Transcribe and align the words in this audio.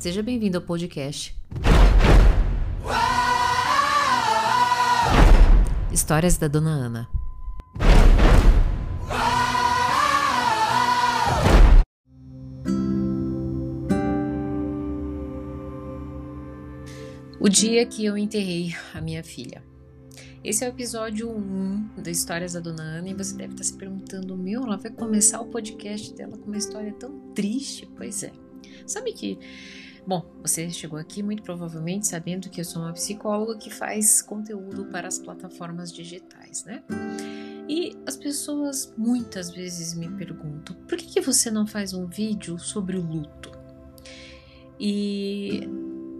seja 0.00 0.22
bem-vindo 0.22 0.56
ao 0.56 0.64
podcast. 0.64 1.36
Histórias 5.92 6.38
da 6.38 6.48
Dona 6.48 6.70
Ana. 6.70 7.08
O 17.38 17.48
dia 17.50 17.84
que 17.84 18.02
eu 18.02 18.16
enterrei 18.16 18.74
a 18.94 19.02
minha 19.02 19.22
filha. 19.22 19.62
Esse 20.42 20.64
é 20.64 20.68
o 20.68 20.70
episódio 20.70 21.30
1 21.30 22.02
da 22.02 22.10
Histórias 22.10 22.54
da 22.54 22.60
Dona 22.60 22.82
Ana 22.82 23.10
e 23.10 23.14
você 23.14 23.36
deve 23.36 23.52
estar 23.52 23.64
se 23.64 23.76
perguntando: 23.76 24.34
meu, 24.34 24.62
ela 24.62 24.78
vai 24.78 24.90
começar 24.90 25.42
o 25.42 25.46
podcast 25.48 26.14
dela 26.14 26.38
com 26.38 26.46
uma 26.46 26.56
história 26.56 26.94
tão 26.94 27.34
triste? 27.34 27.86
Pois 27.98 28.22
é. 28.22 28.32
Sabe 28.86 29.12
que. 29.12 29.38
Bom, 30.06 30.24
você 30.42 30.70
chegou 30.70 30.98
aqui 30.98 31.22
muito 31.22 31.42
provavelmente 31.42 32.06
sabendo 32.06 32.48
que 32.48 32.60
eu 32.60 32.64
sou 32.64 32.82
uma 32.82 32.92
psicóloga 32.92 33.56
que 33.58 33.70
faz 33.70 34.22
conteúdo 34.22 34.86
para 34.86 35.08
as 35.08 35.18
plataformas 35.18 35.92
digitais, 35.92 36.64
né? 36.64 36.82
E 37.68 37.96
as 38.06 38.16
pessoas 38.16 38.92
muitas 38.96 39.50
vezes 39.50 39.94
me 39.94 40.10
perguntam: 40.10 40.74
por 40.88 40.98
que, 40.98 41.06
que 41.06 41.20
você 41.20 41.50
não 41.50 41.66
faz 41.66 41.92
um 41.94 42.06
vídeo 42.06 42.58
sobre 42.58 42.96
o 42.96 43.02
luto? 43.02 43.50
E 44.78 45.68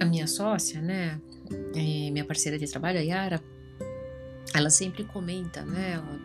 a 0.01 0.05
minha 0.05 0.27
sócia, 0.27 0.81
né, 0.81 1.21
minha 1.75 2.25
parceira 2.25 2.59
de 2.59 2.67
trabalho, 2.67 2.99
a 2.99 3.03
Yara, 3.03 3.43
ela 4.55 4.71
sempre 4.71 5.05
comenta, 5.05 5.65
né, 5.65 5.93
ela, 5.95 6.21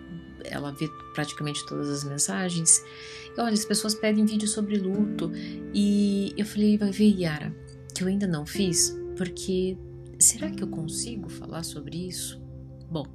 ela 0.50 0.72
vê 0.72 0.88
praticamente 1.14 1.66
todas 1.66 1.90
as 1.90 2.04
mensagens. 2.04 2.84
E, 3.36 3.40
olha, 3.40 3.54
as 3.54 3.66
pessoas 3.66 3.96
pedem 3.96 4.26
vídeo 4.26 4.48
sobre 4.48 4.78
luto 4.78 5.32
e 5.74 6.34
eu 6.38 6.46
falei, 6.46 6.78
vai 6.78 6.92
ver, 6.92 7.16
Yara, 7.20 7.56
que 7.94 8.04
eu 8.04 8.08
ainda 8.08 8.28
não 8.28 8.46
fiz, 8.46 8.96
porque 9.18 9.78
será 10.20 10.50
que 10.50 10.64
eu 10.64 10.68
consigo 10.68 11.30
falar 11.30 11.64
sobre 11.64 12.08
isso? 12.08 12.42
Bom, 12.90 13.06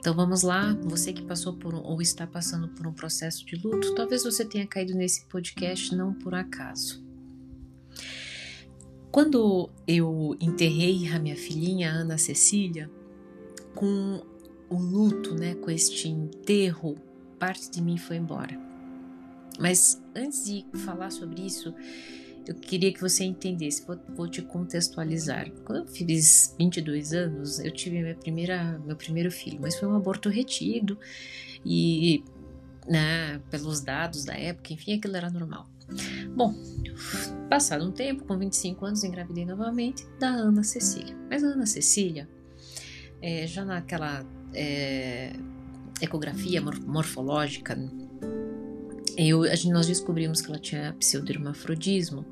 então 0.00 0.14
vamos 0.14 0.42
lá, 0.42 0.74
você 0.82 1.12
que 1.12 1.22
passou 1.22 1.52
por 1.52 1.74
ou 1.74 2.00
está 2.00 2.26
passando 2.26 2.68
por 2.68 2.86
um 2.86 2.92
processo 2.92 3.44
de 3.44 3.56
luto, 3.56 3.94
talvez 3.94 4.24
você 4.24 4.46
tenha 4.46 4.66
caído 4.66 4.94
nesse 4.94 5.26
podcast 5.26 5.94
não 5.94 6.14
por 6.14 6.34
acaso. 6.34 7.04
Quando 9.10 9.68
eu 9.86 10.36
enterrei 10.40 11.08
a 11.08 11.18
minha 11.18 11.36
filhinha 11.36 11.90
Ana 11.90 12.16
Cecília, 12.16 12.90
com 13.74 14.22
o 14.70 14.76
luto, 14.76 15.34
né, 15.34 15.54
com 15.56 15.70
este 15.70 16.08
enterro, 16.08 16.96
parte 17.38 17.70
de 17.70 17.82
mim 17.82 17.98
foi 17.98 18.16
embora. 18.16 18.58
Mas 19.58 20.00
antes 20.14 20.44
de 20.44 20.64
falar 20.78 21.10
sobre 21.10 21.44
isso, 21.44 21.74
eu 22.46 22.54
queria 22.54 22.92
que 22.92 23.00
você 23.00 23.24
entendesse, 23.24 23.84
vou, 23.86 23.98
vou, 24.16 24.28
te 24.28 24.40
contextualizar. 24.40 25.50
Quando 25.64 25.80
eu 25.80 25.86
fiz 25.86 26.54
22 26.58 27.12
anos, 27.12 27.58
eu 27.58 27.70
tive 27.70 28.00
minha 28.00 28.14
primeira, 28.14 28.78
meu 28.86 28.96
primeiro 28.96 29.30
filho, 29.30 29.58
mas 29.60 29.78
foi 29.78 29.88
um 29.88 29.94
aborto 29.94 30.28
retido 30.28 30.98
e, 31.64 32.24
né, 32.88 33.40
pelos 33.50 33.80
dados 33.80 34.24
da 34.24 34.34
época, 34.34 34.72
enfim, 34.72 34.94
aquilo 34.94 35.16
era 35.16 35.28
normal. 35.28 35.68
Bom, 36.34 36.54
passado 37.50 37.84
um 37.84 37.92
tempo, 37.92 38.24
com 38.24 38.38
25 38.38 38.86
anos, 38.86 39.04
engravidei 39.04 39.44
novamente 39.44 40.06
da 40.18 40.28
Ana 40.28 40.62
Cecília. 40.62 41.16
Mas 41.28 41.42
a 41.42 41.48
Ana 41.48 41.66
Cecília, 41.66 42.28
é, 43.20 43.46
já 43.46 43.64
naquela 43.64 44.24
é, 44.54 45.32
ecografia 46.00 46.60
morfológica, 46.60 47.76
eu, 49.16 49.42
nós 49.70 49.86
descobrimos 49.86 50.40
que 50.40 50.48
ela 50.48 50.58
tinha 50.58 50.94
pseudohermafrodismo 50.98 52.24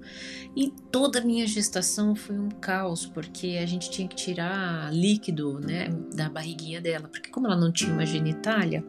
e 0.57 0.73
toda 0.91 1.19
a 1.19 1.25
minha 1.25 1.47
gestação 1.47 2.15
foi 2.17 2.39
um 2.39 2.49
caos, 2.49 3.05
porque 3.05 3.59
a 3.63 3.67
gente 3.67 3.91
tinha 3.91 4.09
que 4.09 4.17
tirar 4.17 4.93
líquido 4.93 5.61
né, 5.61 5.89
da 6.15 6.29
barriguinha 6.29 6.81
dela, 6.81 7.09
porque 7.09 7.31
como 7.31 7.47
ela 7.47 7.57
não 7.57 7.71
tinha 7.71 7.93
uma 7.93 8.07
genitália, 8.07 8.85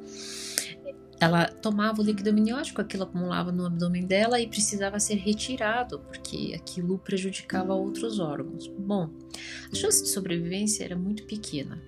ela 1.19 1.45
tomava 1.47 2.01
o 2.01 2.05
líquido 2.05 2.29
amniótico, 2.29 2.79
aquilo 2.79 3.03
acumulava 3.03 3.51
no 3.51 3.65
abdômen 3.65 4.05
dela 4.05 4.39
e 4.39 4.47
precisava 4.47 4.99
ser 4.99 5.15
retirado, 5.15 5.99
porque 5.99 6.53
aquilo 6.55 6.97
prejudicava 6.99 7.73
outros 7.73 8.19
órgãos. 8.19 8.67
Bom, 8.67 9.09
a 9.69 9.75
chance 9.75 10.01
de 10.01 10.09
sobrevivência 10.09 10.85
era 10.85 10.95
muito 10.95 11.25
pequena. 11.25 11.81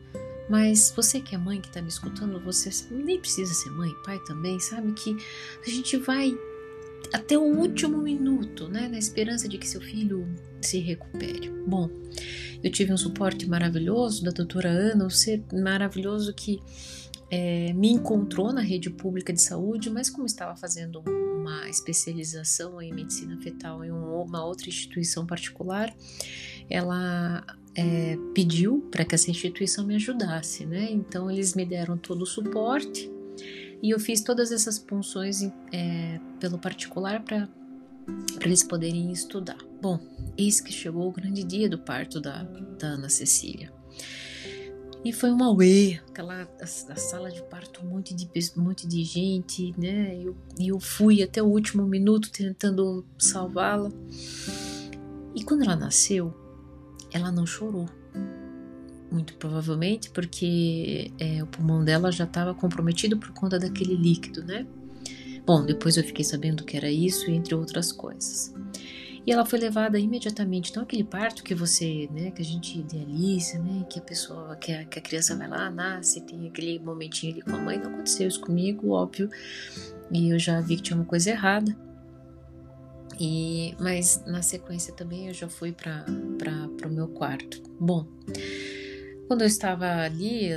Mas 0.51 0.91
você 0.93 1.21
que 1.21 1.33
é 1.33 1.37
mãe 1.37 1.61
que 1.61 1.69
está 1.69 1.81
me 1.81 1.87
escutando, 1.87 2.37
você 2.41 2.69
nem 2.91 3.17
precisa 3.17 3.53
ser 3.53 3.69
mãe, 3.69 3.95
pai 4.03 4.19
também, 4.25 4.59
sabe 4.59 4.91
que 4.91 5.15
a 5.65 5.69
gente 5.69 5.95
vai 5.95 6.37
até 7.13 7.37
o 7.37 7.41
último 7.41 7.97
minuto, 7.99 8.67
né, 8.67 8.89
na 8.89 8.97
esperança 8.97 9.47
de 9.47 9.57
que 9.57 9.65
seu 9.65 9.79
filho 9.79 10.27
se 10.61 10.79
recupere. 10.79 11.49
Bom, 11.65 11.89
eu 12.61 12.69
tive 12.69 12.91
um 12.91 12.97
suporte 12.97 13.47
maravilhoso 13.47 14.25
da 14.25 14.31
doutora 14.31 14.67
Ana, 14.67 15.05
um 15.05 15.09
ser 15.09 15.41
maravilhoso 15.53 16.33
que 16.33 16.61
é, 17.29 17.71
me 17.71 17.89
encontrou 17.89 18.51
na 18.51 18.61
rede 18.61 18.89
pública 18.89 19.31
de 19.31 19.41
saúde, 19.41 19.89
mas 19.89 20.09
como 20.09 20.25
estava 20.25 20.53
fazendo 20.57 21.01
uma 21.07 21.69
especialização 21.69 22.81
em 22.81 22.93
medicina 22.93 23.39
fetal 23.39 23.85
em 23.85 23.91
uma 23.91 24.43
outra 24.43 24.67
instituição 24.67 25.25
particular, 25.25 25.95
ela 26.71 27.45
é, 27.75 28.17
pediu 28.33 28.87
para 28.91 29.05
que 29.05 29.15
essa 29.15 29.29
instituição 29.29 29.85
me 29.85 29.95
ajudasse, 29.95 30.65
né? 30.65 30.89
Então 30.91 31.29
eles 31.29 31.53
me 31.53 31.65
deram 31.65 31.97
todo 31.97 32.23
o 32.23 32.25
suporte 32.25 33.11
e 33.81 33.89
eu 33.89 33.99
fiz 33.99 34.21
todas 34.21 34.51
essas 34.51 34.77
punções 34.79 35.41
é, 35.71 36.19
pelo 36.39 36.57
particular 36.57 37.23
para 37.23 37.47
eles 38.43 38.63
poderem 38.63 39.11
estudar. 39.11 39.57
Bom, 39.81 39.99
eis 40.37 40.61
que 40.61 40.71
chegou 40.71 41.07
o 41.07 41.11
grande 41.11 41.43
dia 41.43 41.69
do 41.69 41.79
parto 41.79 42.19
da, 42.19 42.43
da 42.43 42.87
Ana 42.87 43.09
Cecília. 43.09 43.71
E 45.03 45.11
foi 45.11 45.31
uma 45.31 45.51
uê, 45.51 45.99
aquela 46.09 46.43
a, 46.43 46.63
a, 46.63 46.95
sala 46.95 47.31
de 47.31 47.41
parto, 47.43 47.83
um 47.83 47.89
monte 47.89 48.13
de, 48.13 48.29
um 48.55 48.61
monte 48.61 48.87
de 48.87 49.03
gente, 49.03 49.73
né? 49.75 50.15
E 50.15 50.25
eu, 50.25 50.37
eu 50.59 50.79
fui 50.79 51.23
até 51.23 51.41
o 51.41 51.47
último 51.47 51.87
minuto 51.87 52.31
tentando 52.31 53.03
salvá-la. 53.17 53.89
E 55.33 55.43
quando 55.43 55.63
ela 55.63 55.75
nasceu, 55.75 56.40
ela 57.11 57.31
não 57.31 57.45
chorou. 57.45 57.87
Muito 59.11 59.35
provavelmente 59.35 60.09
porque 60.09 61.11
é, 61.19 61.43
o 61.43 61.47
pulmão 61.47 61.83
dela 61.83 62.11
já 62.11 62.23
estava 62.23 62.53
comprometido 62.53 63.17
por 63.17 63.31
conta 63.31 63.59
daquele 63.59 63.95
líquido, 63.95 64.43
né? 64.43 64.65
Bom, 65.45 65.65
depois 65.65 65.97
eu 65.97 66.03
fiquei 66.03 66.23
sabendo 66.23 66.63
que 66.63 66.77
era 66.77 66.89
isso, 66.89 67.29
entre 67.29 67.53
outras 67.53 67.91
coisas. 67.91 68.53
E 69.25 69.31
ela 69.31 69.45
foi 69.45 69.59
levada 69.59 69.99
imediatamente. 69.99 70.71
Então, 70.71 70.83
aquele 70.83 71.03
parto 71.03 71.43
que 71.43 71.53
você, 71.53 72.09
né, 72.11 72.31
que 72.31 72.41
a 72.41 72.45
gente 72.45 72.79
idealiza, 72.79 73.59
né, 73.59 73.85
que 73.87 73.99
a 73.99 74.01
pessoa, 74.01 74.55
que 74.55 74.71
a, 74.71 74.85
que 74.85 74.97
a 74.97 75.01
criança 75.01 75.35
vai 75.35 75.47
lá, 75.47 75.69
nasce, 75.69 76.21
tem 76.21 76.47
aquele 76.47 76.79
momentinho 76.79 77.33
ali 77.33 77.41
com 77.41 77.55
a 77.55 77.59
mãe, 77.59 77.77
não 77.77 77.93
aconteceu 77.93 78.27
isso 78.27 78.41
comigo, 78.41 78.89
óbvio. 78.91 79.29
E 80.11 80.29
eu 80.29 80.39
já 80.39 80.59
vi 80.59 80.77
que 80.77 80.83
tinha 80.83 80.97
uma 80.97 81.05
coisa 81.05 81.29
errada. 81.29 81.75
E, 83.23 83.75
mas 83.79 84.23
na 84.25 84.41
sequência 84.41 84.91
também 84.91 85.27
eu 85.27 85.33
já 85.35 85.47
fui 85.47 85.71
para 85.71 86.07
o 86.07 86.89
meu 86.89 87.07
quarto. 87.07 87.61
Bom, 87.79 88.07
quando 89.27 89.41
eu 89.41 89.47
estava 89.47 89.85
ali, 90.01 90.49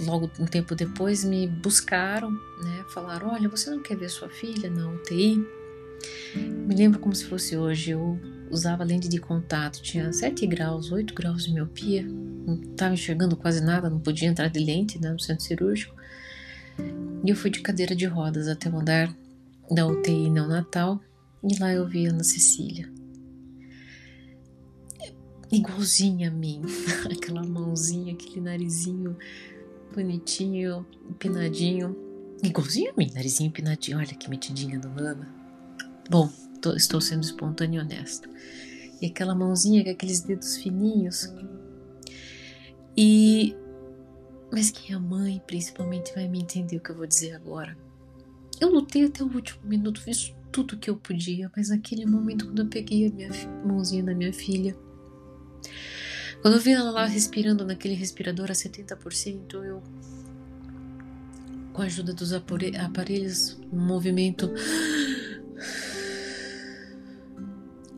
logo 0.00 0.30
um 0.40 0.46
tempo 0.46 0.74
depois, 0.74 1.22
me 1.22 1.46
buscaram, 1.46 2.30
né? 2.30 2.82
Falaram: 2.94 3.28
Olha, 3.28 3.46
você 3.46 3.68
não 3.68 3.82
quer 3.82 3.94
ver 3.98 4.08
sua 4.08 4.30
filha 4.30 4.70
na 4.70 4.88
UTI? 4.88 5.46
Me 6.34 6.74
lembro 6.74 6.98
como 6.98 7.14
se 7.14 7.26
fosse 7.26 7.54
hoje. 7.54 7.90
Eu 7.90 8.18
usava 8.50 8.82
lente 8.82 9.06
de 9.06 9.18
contato, 9.18 9.82
tinha 9.82 10.10
7 10.10 10.46
graus, 10.46 10.90
8 10.90 11.12
graus 11.12 11.44
de 11.44 11.52
miopia, 11.52 12.02
não 12.02 12.54
estava 12.54 12.94
enxergando 12.94 13.36
quase 13.36 13.62
nada, 13.62 13.90
não 13.90 14.00
podia 14.00 14.30
entrar 14.30 14.48
de 14.48 14.60
lente 14.60 14.98
né, 14.98 15.12
no 15.12 15.20
centro 15.20 15.44
cirúrgico. 15.44 15.94
E 17.22 17.28
eu 17.28 17.36
fui 17.36 17.50
de 17.50 17.60
cadeira 17.60 17.94
de 17.94 18.06
rodas 18.06 18.48
até 18.48 18.70
o 18.70 18.78
andar 18.78 19.14
da 19.70 19.86
UTI 19.86 20.30
neonatal 20.30 20.98
e 21.42 21.58
lá 21.58 21.72
eu 21.72 21.86
vi 21.88 22.06
a 22.06 22.10
Ana 22.10 22.24
Cecília. 22.24 22.90
Igualzinha 25.50 26.28
a 26.28 26.30
mim, 26.30 26.62
aquela 27.10 27.42
mãozinha, 27.42 28.12
aquele 28.12 28.40
narizinho 28.40 29.16
bonitinho, 29.92 30.86
empinadinho. 31.08 31.96
Igualzinho 32.42 32.92
a 32.92 32.94
mim, 32.96 33.10
narizinho 33.12 33.48
empinadinho. 33.48 33.98
Olha 33.98 34.06
que 34.06 34.30
metidinha 34.30 34.78
da 34.78 34.88
Ana. 34.90 35.34
Bom, 36.08 36.30
tô, 36.60 36.74
estou 36.74 37.00
sendo 37.00 37.24
espontânea 37.24 37.78
e 37.78 37.80
honesta. 37.80 38.28
E 39.00 39.06
aquela 39.06 39.34
mãozinha 39.34 39.82
com 39.82 39.90
aqueles 39.90 40.20
dedos 40.20 40.56
fininhos. 40.56 41.32
E. 42.96 43.56
Mas 44.52 44.70
quem 44.70 44.94
é 44.94 44.98
mãe, 44.98 45.40
principalmente, 45.46 46.12
vai 46.14 46.28
me 46.28 46.40
entender 46.40 46.76
o 46.76 46.80
que 46.80 46.90
eu 46.90 46.96
vou 46.96 47.06
dizer 47.06 47.34
agora. 47.34 47.76
Eu 48.60 48.68
lutei 48.68 49.04
até 49.04 49.22
o 49.22 49.32
último 49.32 49.64
minuto, 49.64 50.02
fiz 50.02 50.34
tudo 50.52 50.76
que 50.76 50.90
eu 50.90 50.96
podia, 50.96 51.50
mas 51.56 51.70
naquele 51.70 52.06
momento, 52.06 52.46
quando 52.46 52.62
eu 52.62 52.68
peguei 52.68 53.08
a 53.08 53.10
minha 53.12 53.30
mãozinha 53.64 54.02
da 54.02 54.14
minha 54.14 54.32
filha, 54.32 54.76
quando 56.42 56.54
eu 56.54 56.60
vi 56.60 56.72
ela 56.72 56.90
lá 56.90 57.06
respirando 57.06 57.64
naquele 57.64 57.94
respirador 57.94 58.50
a 58.50 58.54
70%, 58.54 59.54
eu, 59.64 59.82
com 61.72 61.82
a 61.82 61.84
ajuda 61.84 62.12
dos 62.12 62.32
aparelhos, 62.32 63.60
um 63.72 63.80
movimento 63.80 64.50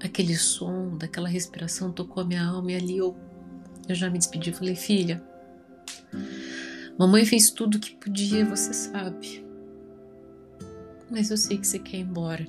aquele 0.02 0.37
som, 0.37 0.96
daquela 0.96 1.28
respiração 1.28 1.93
tocou 1.93 2.22
a 2.22 2.26
minha 2.26 2.44
alma 2.44 2.72
e 2.72 2.75
ali 2.75 2.98
eu, 2.98 3.16
eu 3.88 3.94
já 3.94 4.10
me 4.10 4.19
despedi. 4.19 4.52
Falei, 4.52 4.75
filha, 4.75 5.22
mamãe 6.98 7.25
fez 7.25 7.50
tudo 7.50 7.76
o 7.76 7.81
que 7.81 7.94
podia, 7.96 8.44
você 8.44 8.72
sabe. 8.72 9.44
Mas 11.12 11.30
eu 11.30 11.36
sei 11.36 11.58
que 11.58 11.66
você 11.66 11.78
quer 11.78 11.98
ir 11.98 12.00
embora. 12.00 12.46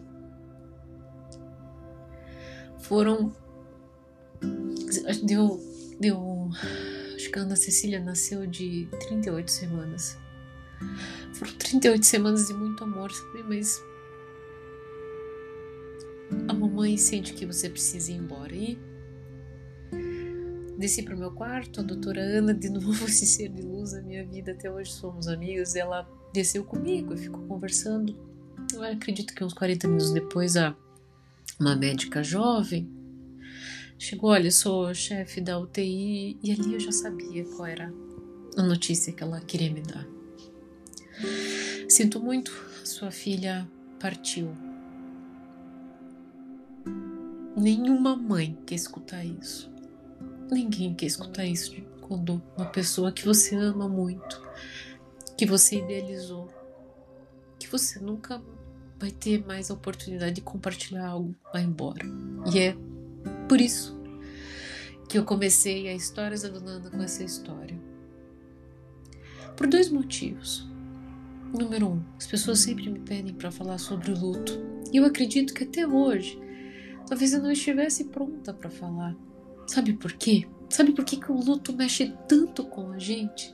Foram. 2.80 3.34
Deu. 5.22 5.60
Deu. 6.00 6.50
Acho 7.14 7.30
que 7.30 7.40
a 7.40 7.42
Ana 7.42 7.58
Cecília 7.58 8.00
nasceu 8.00 8.48
de 8.48 8.88
38 9.08 9.52
semanas. 9.52 10.18
Foram 11.34 11.54
38 11.56 12.06
semanas 12.06 12.48
de 12.48 12.54
muito 12.54 12.86
amor, 12.86 13.12
sabe? 13.12 13.44
Mas 13.44 13.84
a 16.48 16.54
mamãe 16.54 16.98
sente 16.98 17.34
que 17.34 17.46
você 17.46 17.70
precisa 17.70 18.14
ir 18.14 18.16
embora. 18.16 18.56
E 18.56 18.80
desci 20.78 21.04
para 21.04 21.16
o 21.16 21.20
meu 21.20 21.32
quarto, 21.32 21.82
a 21.82 21.84
doutora 21.84 22.22
Ana, 22.22 22.54
de 22.54 22.70
novo 22.72 22.92
esse 23.06 23.26
ser 23.26 23.50
de 23.50 23.62
luz 23.62 23.92
na 23.92 24.02
minha 24.02 24.26
vida, 24.26 24.54
até 24.54 24.72
hoje 24.72 24.92
somos 24.92 25.28
amigas, 25.28 25.76
ela 25.76 26.08
desceu 26.34 26.64
comigo 26.64 27.14
e 27.14 27.18
ficou 27.18 27.46
conversando. 27.46 28.33
Eu 28.74 28.84
acredito 28.84 29.36
que 29.36 29.44
uns 29.44 29.54
40 29.54 29.88
minutos 29.88 30.12
depois, 30.12 30.58
a, 30.58 30.76
uma 31.60 31.76
médica 31.76 32.24
jovem 32.24 32.90
chegou, 34.00 34.32
olha, 34.32 34.52
sou 34.52 34.94
chefe 34.96 35.40
da 35.40 35.60
UTI, 35.60 36.38
e 36.44 36.52
ali 36.52 36.74
eu 36.74 36.80
já 36.80 36.92
sabia 36.92 37.46
qual 37.46 37.68
era 37.68 37.94
a 38.58 38.64
notícia 38.64 39.14
que 39.14 39.22
ela 39.22 39.40
queria 39.42 39.72
me 39.72 39.82
dar. 39.82 40.06
Sinto 41.88 42.20
muito, 42.20 42.52
sua 42.84 43.12
filha 43.12 43.70
partiu. 44.00 44.52
Nenhuma 47.56 48.16
mãe 48.16 48.58
quer 48.66 48.76
escutar 48.76 49.24
isso. 49.24 49.72
Ninguém 50.52 50.96
quer 50.96 51.06
escutar 51.06 51.46
isso 51.46 51.76
quando 52.02 52.42
uma 52.58 52.66
pessoa 52.66 53.12
que 53.12 53.24
você 53.24 53.56
ama 53.56 53.88
muito, 53.88 54.42
que 55.38 55.46
você 55.46 55.78
idealizou, 55.78 56.52
que 57.60 57.68
você 57.68 58.00
nunca 58.00 58.42
vai 59.04 59.12
ter 59.12 59.46
mais 59.46 59.70
a 59.70 59.74
oportunidade 59.74 60.36
de 60.36 60.42
compartilhar 60.42 61.06
algo, 61.06 61.36
vai 61.52 61.64
embora. 61.64 62.06
E 62.54 62.60
é 62.60 62.76
por 63.48 63.60
isso 63.60 64.02
que 65.10 65.18
eu 65.18 65.26
comecei 65.26 65.90
a 65.90 65.94
Histórias 65.94 66.44
da 66.44 66.50
Dona 66.50 66.90
com 66.90 67.02
essa 67.02 67.24
história. 67.24 67.80
Por 69.56 69.68
dois 69.68 69.90
motivos. 69.90 70.68
Número 71.58 71.88
um, 71.88 72.04
as 72.18 72.26
pessoas 72.26 72.60
sempre 72.60 72.90
me 72.90 73.00
pedem 73.00 73.34
para 73.34 73.52
falar 73.52 73.78
sobre 73.78 74.12
o 74.12 74.20
luto. 74.20 74.60
E 74.92 74.98
eu 74.98 75.06
acredito 75.06 75.54
que 75.54 75.64
até 75.64 75.86
hoje 75.86 76.42
Talvez 77.08 77.34
eu 77.34 77.42
não 77.42 77.52
estivesse 77.52 78.06
pronta 78.06 78.54
para 78.54 78.70
falar. 78.70 79.16
Sabe 79.68 79.94
por 79.94 80.14
quê? 80.14 80.48
Sabe 80.70 80.94
por 80.94 81.04
que, 81.06 81.18
que 81.18 81.32
o 81.32 81.40
luto 81.40 81.74
mexe 81.74 82.14
tanto 82.28 82.64
com 82.66 82.92
a 82.92 82.98
gente? 82.98 83.54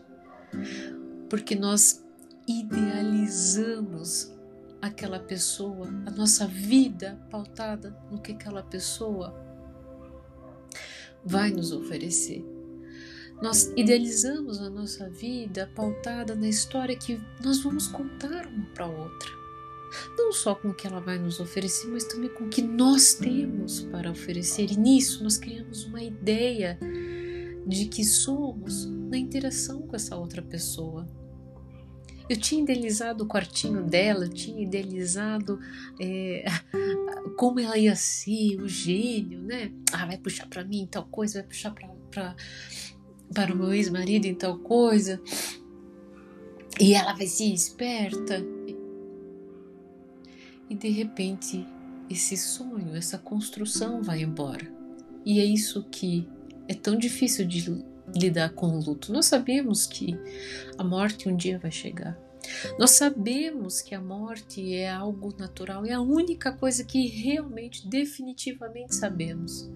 Porque 1.29 1.55
nós 1.55 2.05
idealizamos 2.47 4.31
aquela 4.81 5.19
pessoa, 5.19 5.87
a 6.05 6.11
nossa 6.11 6.47
vida 6.47 7.19
pautada 7.29 7.97
no 8.11 8.19
que 8.19 8.31
aquela 8.31 8.63
pessoa 8.63 9.33
vai 11.23 11.51
nos 11.51 11.71
oferecer. 11.71 12.45
Nós 13.41 13.71
idealizamos 13.75 14.59
a 14.61 14.69
nossa 14.69 15.09
vida 15.09 15.71
pautada 15.75 16.35
na 16.35 16.47
história 16.47 16.95
que 16.95 17.21
nós 17.43 17.59
vamos 17.63 17.87
contar 17.87 18.47
uma 18.47 18.65
para 18.73 18.87
outra 18.87 19.39
não 20.17 20.31
só 20.31 20.55
com 20.55 20.69
o 20.69 20.73
que 20.73 20.85
ela 20.85 20.99
vai 20.99 21.17
nos 21.17 21.39
oferecer, 21.39 21.87
mas 21.87 22.03
também 22.03 22.29
com 22.29 22.45
o 22.45 22.49
que 22.49 22.61
nós 22.61 23.13
temos 23.13 23.81
para 23.81 24.11
oferecer. 24.11 24.71
E 24.71 24.77
nisso 24.77 25.23
nós 25.23 25.37
criamos 25.37 25.85
uma 25.85 26.01
ideia 26.01 26.77
de 27.65 27.85
que 27.85 28.03
somos 28.03 28.85
na 28.85 29.17
interação 29.17 29.81
com 29.81 29.95
essa 29.95 30.15
outra 30.15 30.41
pessoa. 30.41 31.07
Eu 32.29 32.37
tinha 32.37 32.61
idealizado 32.61 33.23
o 33.23 33.27
quartinho 33.27 33.83
dela, 33.83 34.25
eu 34.25 34.29
tinha 34.29 34.61
idealizado 34.61 35.59
é, 35.99 36.45
como 37.35 37.59
ela 37.59 37.77
ia 37.77 37.95
ser, 37.95 38.61
o 38.61 38.67
gênio, 38.67 39.41
né? 39.41 39.71
Ah, 39.91 40.05
vai 40.05 40.17
puxar 40.17 40.47
para 40.47 40.63
mim 40.63 40.87
tal 40.89 41.05
coisa, 41.05 41.39
vai 41.39 41.47
puxar 41.47 41.73
pra, 41.73 42.35
para 43.33 43.53
o 43.53 43.57
meu 43.57 43.73
ex-marido 43.73 44.25
em 44.25 44.35
tal 44.35 44.59
coisa, 44.59 45.19
e 46.79 46.93
ela 46.93 47.13
vai 47.13 47.27
ser 47.27 47.45
esperta 47.45 48.45
e 50.69 50.75
de 50.75 50.89
repente 50.89 51.65
esse 52.09 52.37
sonho, 52.37 52.95
essa 52.95 53.17
construção 53.17 54.01
vai 54.01 54.21
embora. 54.21 54.71
E 55.25 55.39
é 55.39 55.45
isso 55.45 55.83
que 55.91 56.27
é 56.67 56.73
tão 56.73 56.95
difícil 56.95 57.45
de 57.45 57.83
lidar 58.15 58.49
com 58.49 58.67
o 58.67 58.83
luto. 58.83 59.11
Nós 59.11 59.25
sabemos 59.25 59.85
que 59.85 60.17
a 60.77 60.83
morte 60.83 61.29
um 61.29 61.35
dia 61.35 61.59
vai 61.59 61.71
chegar. 61.71 62.17
Nós 62.77 62.91
sabemos 62.91 63.81
que 63.81 63.93
a 63.93 64.01
morte 64.01 64.73
é 64.73 64.89
algo 64.89 65.33
natural, 65.37 65.85
é 65.85 65.93
a 65.93 66.01
única 66.01 66.51
coisa 66.51 66.83
que 66.83 67.07
realmente, 67.07 67.87
definitivamente 67.87 68.95
sabemos. 68.95 69.69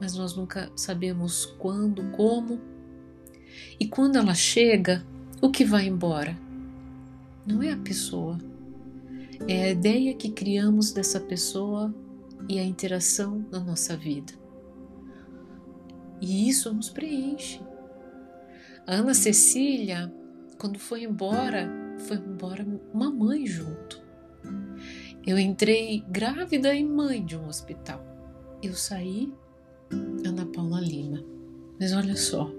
Mas 0.00 0.14
nós 0.14 0.34
nunca 0.36 0.70
sabemos 0.74 1.46
quando, 1.58 2.10
como. 2.12 2.60
E 3.78 3.86
quando 3.86 4.16
ela 4.16 4.34
chega, 4.34 5.06
o 5.40 5.50
que 5.50 5.64
vai 5.64 5.86
embora? 5.86 6.36
Não 7.46 7.62
é 7.62 7.72
a 7.72 7.76
pessoa, 7.76 8.38
é 9.46 9.64
a 9.64 9.70
ideia 9.70 10.14
que 10.14 10.30
criamos 10.30 10.90
dessa 10.90 11.20
pessoa 11.20 11.94
e 12.48 12.58
a 12.58 12.64
interação 12.64 13.44
na 13.50 13.60
nossa 13.60 13.96
vida. 13.96 14.32
E 16.26 16.48
isso 16.48 16.74
nos 16.74 16.90
preenche. 16.90 17.60
A 18.84 18.94
Ana 18.94 19.14
Cecília, 19.14 20.12
quando 20.58 20.76
foi 20.76 21.04
embora, 21.04 21.70
foi 22.00 22.16
embora 22.16 22.66
uma 22.92 23.12
mãe 23.12 23.46
junto. 23.46 24.02
Eu 25.24 25.38
entrei 25.38 26.04
grávida 26.08 26.74
e 26.74 26.84
mãe 26.84 27.24
de 27.24 27.36
um 27.36 27.46
hospital. 27.46 28.04
Eu 28.60 28.74
saí 28.74 29.32
Ana 30.26 30.44
Paula 30.46 30.80
Lima. 30.80 31.24
Mas 31.78 31.92
olha 31.92 32.16
só. 32.16 32.50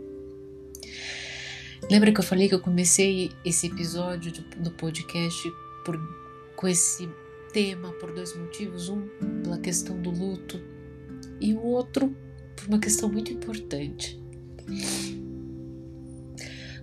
Lembra 1.92 2.14
que 2.14 2.22
eu 2.22 2.24
falei 2.24 2.48
que 2.48 2.56
eu 2.56 2.62
comecei 2.62 3.32
esse 3.44 3.68
episódio 3.68 4.32
do 4.60 4.72
podcast 4.72 5.52
por 5.84 6.00
com 6.56 6.70
esse 6.70 7.10
tema 7.52 7.92
por 7.94 8.14
dois 8.14 8.34
motivos: 8.38 8.88
um, 8.88 9.10
pela 9.44 9.58
questão 9.58 10.02
do 10.02 10.10
luto, 10.10 10.58
e 11.42 11.54
o 11.54 11.62
outro, 11.62 12.16
por 12.58 12.68
uma 12.68 12.80
questão 12.80 13.10
muito 13.10 13.32
importante. 13.32 14.20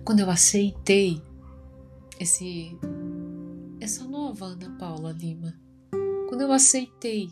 Quando 0.03 0.21
eu 0.21 0.29
aceitei 0.29 1.21
esse 2.19 2.75
essa 3.79 4.03
nova 4.05 4.45
Ana 4.45 4.75
Paula 4.79 5.11
Lima, 5.11 5.53
quando 6.27 6.41
eu 6.41 6.51
aceitei 6.51 7.29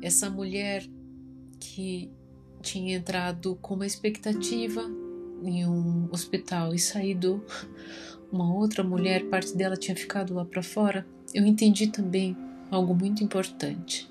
essa 0.00 0.30
mulher 0.30 0.86
que 1.60 2.10
tinha 2.62 2.96
entrado 2.96 3.56
com 3.56 3.74
uma 3.74 3.86
expectativa 3.86 4.82
em 5.42 5.66
um 5.66 6.08
hospital 6.10 6.72
e 6.74 6.78
saído 6.78 7.44
uma 8.30 8.54
outra 8.54 8.82
mulher, 8.82 9.28
parte 9.28 9.54
dela 9.54 9.76
tinha 9.76 9.96
ficado 9.96 10.32
lá 10.32 10.44
para 10.44 10.62
fora, 10.62 11.06
eu 11.34 11.44
entendi 11.44 11.88
também 11.88 12.36
algo 12.70 12.94
muito 12.94 13.22
importante: 13.22 14.10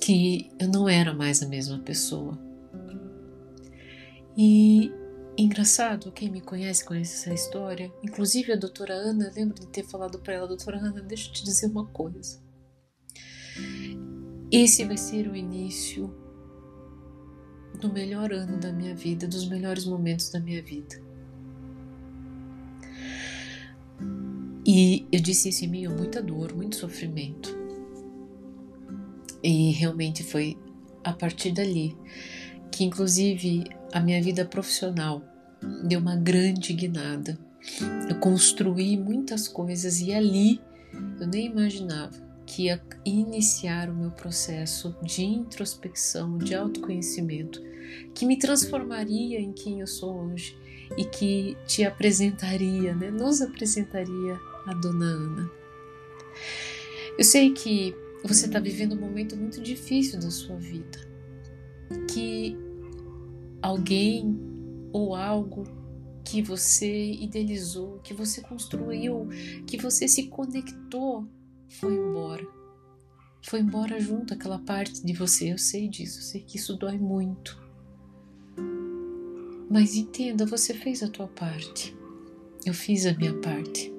que 0.00 0.50
eu 0.58 0.68
não 0.68 0.88
era 0.88 1.12
mais 1.12 1.42
a 1.42 1.48
mesma 1.48 1.78
pessoa. 1.78 2.38
E 4.36 4.90
engraçado, 5.36 6.10
quem 6.12 6.30
me 6.30 6.40
conhece 6.40 6.84
conhece 6.84 7.14
essa 7.14 7.34
história, 7.34 7.92
inclusive 8.02 8.52
a 8.52 8.56
doutora 8.56 8.94
Ana, 8.94 9.30
lembro 9.34 9.58
de 9.58 9.66
ter 9.66 9.84
falado 9.84 10.18
para 10.18 10.34
ela, 10.34 10.48
doutora 10.48 10.78
Ana, 10.78 11.02
deixa 11.02 11.28
eu 11.28 11.32
te 11.32 11.44
dizer 11.44 11.66
uma 11.66 11.86
coisa. 11.86 12.40
Esse 14.50 14.84
vai 14.84 14.96
ser 14.96 15.28
o 15.28 15.36
início 15.36 16.14
do 17.80 17.92
melhor 17.92 18.32
ano 18.32 18.58
da 18.58 18.72
minha 18.72 18.94
vida, 18.94 19.26
dos 19.26 19.48
melhores 19.48 19.84
momentos 19.86 20.30
da 20.30 20.38
minha 20.38 20.62
vida. 20.62 21.00
E 24.64 25.06
eu 25.10 25.20
disse 25.20 25.48
isso 25.48 25.64
em 25.64 25.86
a 25.86 25.90
muita 25.90 26.22
dor, 26.22 26.54
muito 26.54 26.76
sofrimento. 26.76 27.61
E 29.42 29.72
realmente 29.72 30.22
foi 30.22 30.56
a 31.02 31.12
partir 31.12 31.52
dali 31.52 31.96
que, 32.70 32.84
inclusive, 32.84 33.64
a 33.92 34.00
minha 34.00 34.22
vida 34.22 34.44
profissional 34.44 35.22
deu 35.84 36.00
uma 36.00 36.16
grande 36.16 36.72
guinada. 36.72 37.38
Eu 38.08 38.16
construí 38.16 38.96
muitas 38.96 39.46
coisas 39.46 40.00
e 40.00 40.12
ali 40.12 40.60
eu 41.20 41.26
nem 41.26 41.46
imaginava 41.46 42.32
que 42.44 42.64
ia 42.64 42.82
iniciar 43.04 43.88
o 43.88 43.94
meu 43.94 44.10
processo 44.10 44.94
de 45.02 45.24
introspecção, 45.24 46.38
de 46.38 46.54
autoconhecimento, 46.54 47.62
que 48.14 48.26
me 48.26 48.38
transformaria 48.38 49.40
em 49.40 49.52
quem 49.52 49.80
eu 49.80 49.86
sou 49.86 50.26
hoje 50.26 50.56
e 50.96 51.04
que 51.04 51.56
te 51.66 51.84
apresentaria, 51.84 52.94
né, 52.94 53.10
nos 53.10 53.40
apresentaria 53.40 54.38
a 54.66 54.74
dona 54.74 55.06
Ana. 55.06 55.50
Eu 57.16 57.24
sei 57.24 57.52
que 57.52 57.94
você 58.28 58.46
está 58.46 58.60
vivendo 58.60 58.94
um 58.94 59.00
momento 59.00 59.36
muito 59.36 59.60
difícil 59.60 60.20
da 60.20 60.30
sua 60.30 60.56
vida, 60.56 60.98
que 62.12 62.56
alguém 63.60 64.38
ou 64.92 65.14
algo 65.14 65.64
que 66.24 66.40
você 66.40 67.12
idealizou, 67.12 67.98
que 68.02 68.14
você 68.14 68.40
construiu, 68.40 69.28
que 69.66 69.76
você 69.76 70.06
se 70.06 70.28
conectou, 70.28 71.26
foi 71.68 71.94
embora. 71.94 72.46
Foi 73.44 73.60
embora 73.60 74.00
junto 74.00 74.34
aquela 74.34 74.58
parte 74.58 75.04
de 75.04 75.12
você. 75.12 75.52
Eu 75.52 75.58
sei 75.58 75.88
disso, 75.88 76.20
eu 76.20 76.22
sei 76.22 76.40
que 76.42 76.56
isso 76.56 76.76
dói 76.76 76.96
muito. 76.96 77.60
Mas 79.68 79.96
entenda, 79.96 80.46
você 80.46 80.72
fez 80.74 81.02
a 81.02 81.08
tua 81.08 81.26
parte. 81.26 81.96
Eu 82.64 82.72
fiz 82.72 83.04
a 83.04 83.14
minha 83.14 83.34
parte. 83.40 83.92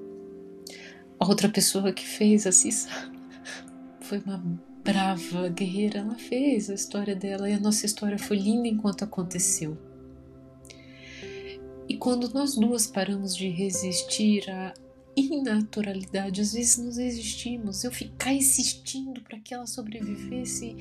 A 1.20 1.28
outra 1.28 1.50
pessoa 1.50 1.92
que 1.92 2.06
fez 2.06 2.48
a 2.48 2.52
Cissa 2.52 3.13
foi 4.04 4.20
uma 4.20 4.38
brava 4.84 5.50
guerreira. 5.50 6.00
Ela 6.00 6.16
fez 6.16 6.70
a 6.70 6.74
história 6.74 7.16
dela 7.16 7.50
e 7.50 7.54
a 7.54 7.60
nossa 7.60 7.86
história 7.86 8.20
foi 8.20 8.38
linda 8.38 8.68
enquanto 8.68 9.04
aconteceu. 9.04 9.78
E 11.88 11.98
quando 11.98 12.32
nós 12.34 12.56
duas 12.56 12.88
paramos 12.88 13.36
de 13.36 13.50
resistir 13.50 14.50
à 14.50 14.74
inaturalidade, 15.16 16.42
às 16.42 16.54
vezes 16.54 16.78
nos 16.78 16.98
resistimos. 16.98 17.84
Eu 17.84 17.92
ficar 17.92 18.34
insistindo 18.34 19.22
para 19.22 19.40
que 19.40 19.54
ela 19.54 19.68
sobrevivesse, 19.68 20.76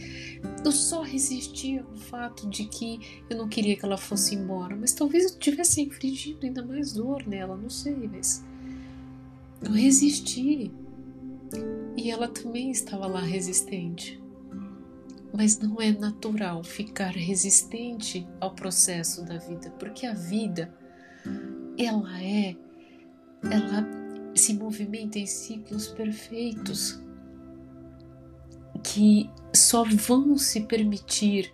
eu 0.65 0.73
só 0.73 1.03
resistia 1.03 1.83
ao 1.83 1.97
fato 1.97 2.49
de 2.49 2.65
que 2.65 3.25
eu 3.29 3.37
não 3.37 3.49
queria 3.49 3.77
que 3.77 3.85
ela 3.85 3.99
fosse 3.99 4.35
embora, 4.35 4.75
mas 4.75 4.93
talvez 4.93 5.33
eu 5.33 5.39
tivesse 5.39 5.83
infligindo 5.83 6.47
ainda 6.47 6.65
mais 6.65 6.93
dor 6.93 7.27
nela, 7.27 7.57
não 7.57 7.71
sei, 7.71 8.09
mas 8.09 8.45
eu 9.61 9.73
resisti. 9.73 10.71
E 11.97 12.11
ela 12.11 12.29
também 12.29 12.71
estava 12.71 13.07
lá 13.07 13.21
resistente. 13.21 14.21
Mas 15.33 15.59
não 15.59 15.81
é 15.81 15.93
natural 15.93 16.63
ficar 16.63 17.13
resistente 17.13 18.27
ao 18.41 18.55
processo 18.55 19.25
da 19.25 19.39
vida, 19.39 19.71
porque 19.79 20.07
a 20.07 20.13
vida 20.13 20.75
ela 21.79 22.23
é, 22.23 22.55
ela 23.45 23.87
se 24.35 24.55
movimenta 24.55 25.19
em 25.19 25.27
ciclos 25.27 25.89
perfeitos 25.89 27.01
que 28.83 29.31
só 29.55 29.85
vão 29.85 30.37
se 30.37 30.61
permitir 30.63 31.53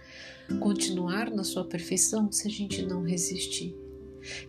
continuar 0.60 1.30
na 1.30 1.44
sua 1.44 1.64
perfeição 1.64 2.32
se 2.32 2.48
a 2.48 2.50
gente 2.50 2.82
não 2.82 3.02
resistir. 3.02 3.74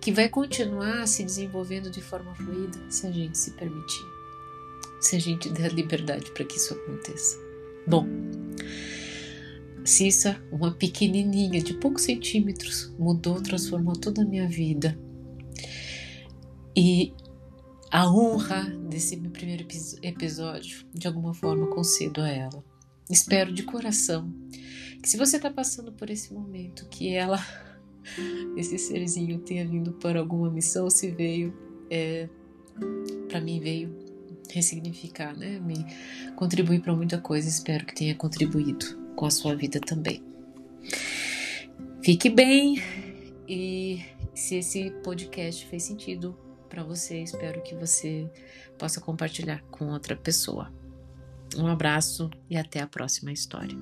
Que 0.02 0.12
vai 0.12 0.30
continuar 0.30 1.08
se 1.08 1.24
desenvolvendo 1.24 1.92
de 1.92 2.02
forma 2.02 2.34
fluida 2.36 2.80
se 2.90 3.06
a 3.06 3.12
gente 3.12 3.38
se 3.38 3.52
permitir. 3.52 4.19
Se 5.00 5.16
a 5.16 5.20
gente 5.20 5.50
der 5.50 5.74
liberdade 5.74 6.32
para 6.32 6.46
que 6.46 6.58
isso 6.58 6.74
aconteça. 6.74 7.38
Bom, 7.88 8.06
Cissa, 9.86 10.42
uma 10.52 10.72
pequenininha 10.72 11.62
de 11.62 11.74
poucos 11.74 12.04
centímetros, 12.04 12.94
mudou, 13.00 13.42
transformou 13.42 13.94
toda 13.94 14.22
a 14.22 14.26
minha 14.26 14.48
vida 14.48 14.98
e 16.76 17.14
a 17.92 18.08
honra 18.08 18.66
desse 18.88 19.18
meu 19.18 19.32
primeiro 19.32 19.66
episódio, 20.04 20.86
de 20.94 21.08
alguma 21.08 21.34
forma, 21.34 21.68
concedo 21.68 22.22
a 22.22 22.30
ela. 22.30 22.64
Espero 23.10 23.52
de 23.52 23.64
coração 23.64 24.32
que, 25.02 25.10
se 25.10 25.18
você 25.18 25.38
está 25.38 25.50
passando 25.50 25.92
por 25.92 26.10
esse 26.10 26.32
momento, 26.32 26.88
que 26.88 27.14
ela, 27.14 27.44
esse 28.56 28.78
serzinho, 28.78 29.40
tenha 29.40 29.68
vindo 29.68 29.94
para 29.94 30.20
alguma 30.20 30.52
missão, 30.52 30.90
se 30.90 31.10
veio, 31.10 31.54
é, 31.90 32.30
para 33.28 33.42
mim 33.42 33.60
veio 33.60 34.09
ressignificar, 34.52 35.38
né? 35.38 35.60
Me 35.60 35.86
contribuir 36.36 36.82
para 36.82 36.96
muita 36.96 37.18
coisa. 37.20 37.48
Espero 37.48 37.86
que 37.86 37.96
tenha 37.96 38.16
contribuído 38.16 38.98
com 39.16 39.26
a 39.26 39.32
sua 39.32 39.56
vida 39.56 39.80
também. 39.80 40.24
Fique 42.04 42.30
bem 42.30 42.82
e 43.48 44.02
se 44.34 44.56
esse 44.56 44.92
podcast 45.04 45.66
fez 45.68 45.84
sentido, 45.84 46.38
para 46.70 46.84
você. 46.84 47.22
Espero 47.22 47.62
que 47.62 47.76
você 47.76 48.30
possa 48.78 49.02
compartilhar 49.02 49.62
com 49.72 49.92
outra 49.92 50.16
pessoa. 50.16 50.72
Um 51.58 51.68
abraço 51.68 52.30
e 52.50 52.56
até 52.56 52.80
a 52.80 52.88
próxima 52.88 53.32
história. 53.34 53.76